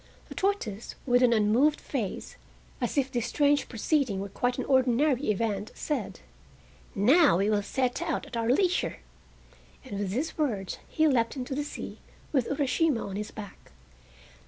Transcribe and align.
The 0.29 0.33
tortoise, 0.33 0.95
with 1.05 1.21
an 1.21 1.31
unmoved 1.31 1.79
face, 1.79 2.35
as 2.81 2.97
if 2.97 3.11
this 3.11 3.27
strange 3.27 3.69
proceeding 3.69 4.19
were 4.19 4.29
quite 4.29 4.57
an 4.57 4.65
ordinary 4.65 5.29
event, 5.29 5.69
said: 5.75 6.21
"Now 6.95 7.37
we 7.37 7.51
will 7.51 7.61
set 7.61 8.01
out 8.01 8.25
at 8.25 8.35
our 8.35 8.49
leisure," 8.49 8.97
and 9.85 9.99
with 9.99 10.09
these 10.09 10.39
words 10.39 10.79
he 10.89 11.07
leapt 11.07 11.35
into 11.35 11.53
the 11.53 11.63
sea 11.63 11.99
with 12.31 12.47
Urashima 12.47 13.07
on 13.09 13.15
his 13.15 13.29
back. 13.29 13.73